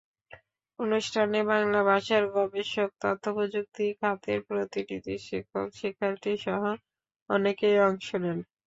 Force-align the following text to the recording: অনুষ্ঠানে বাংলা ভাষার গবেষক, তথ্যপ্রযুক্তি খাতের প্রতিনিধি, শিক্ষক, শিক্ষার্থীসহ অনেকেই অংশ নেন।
অনুষ্ঠানে 0.79 1.39
বাংলা 1.51 1.81
ভাষার 1.89 2.23
গবেষক, 2.35 2.89
তথ্যপ্রযুক্তি 3.01 3.85
খাতের 3.99 4.39
প্রতিনিধি, 4.47 5.15
শিক্ষক, 5.27 5.67
শিক্ষার্থীসহ 5.79 6.61
অনেকেই 7.29 7.77
অংশ 7.87 8.07
নেন। 8.23 8.39